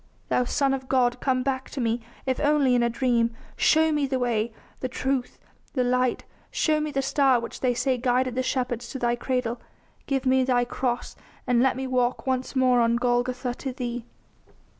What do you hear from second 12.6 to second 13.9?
on Golgotha to